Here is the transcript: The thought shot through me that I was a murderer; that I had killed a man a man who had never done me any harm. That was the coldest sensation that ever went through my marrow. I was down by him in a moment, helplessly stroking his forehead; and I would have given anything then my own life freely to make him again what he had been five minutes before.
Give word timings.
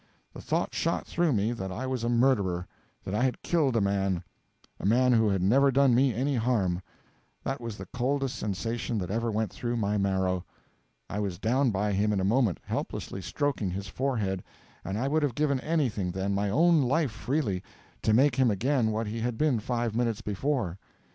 The 0.33 0.41
thought 0.41 0.73
shot 0.73 1.05
through 1.05 1.31
me 1.33 1.51
that 1.51 1.71
I 1.71 1.85
was 1.85 2.03
a 2.03 2.09
murderer; 2.09 2.65
that 3.05 3.13
I 3.13 3.21
had 3.23 3.43
killed 3.43 3.75
a 3.75 3.81
man 3.81 4.23
a 4.79 4.85
man 4.87 5.13
who 5.13 5.29
had 5.29 5.43
never 5.43 5.69
done 5.71 5.93
me 5.93 6.11
any 6.11 6.35
harm. 6.37 6.81
That 7.43 7.61
was 7.61 7.77
the 7.77 7.85
coldest 7.93 8.35
sensation 8.35 8.97
that 8.97 9.11
ever 9.11 9.29
went 9.29 9.53
through 9.53 9.77
my 9.77 9.99
marrow. 9.99 10.43
I 11.07 11.19
was 11.19 11.37
down 11.37 11.69
by 11.69 11.91
him 11.91 12.11
in 12.13 12.19
a 12.19 12.23
moment, 12.25 12.59
helplessly 12.65 13.21
stroking 13.21 13.69
his 13.69 13.87
forehead; 13.89 14.43
and 14.83 14.97
I 14.97 15.07
would 15.07 15.21
have 15.21 15.35
given 15.35 15.59
anything 15.59 16.09
then 16.09 16.33
my 16.33 16.49
own 16.49 16.81
life 16.81 17.11
freely 17.11 17.61
to 18.01 18.11
make 18.11 18.37
him 18.37 18.49
again 18.49 18.89
what 18.89 19.05
he 19.05 19.19
had 19.19 19.37
been 19.37 19.59
five 19.59 19.95
minutes 19.95 20.21
before. 20.23 20.79